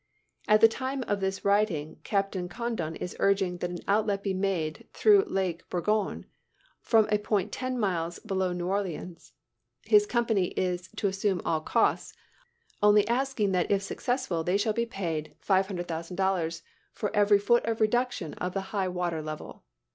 [0.47, 4.87] At the time of this writing Captain Condon is urging that an outlet be made
[4.93, 6.25] through Lake Borgne,
[6.81, 9.33] from a point ten miles below New Orleans.
[9.83, 12.13] His company is to assume all costs,
[12.81, 16.61] only asking that if successful, they shall be paid $500,000
[16.91, 19.65] for every foot of reduction of the high water level.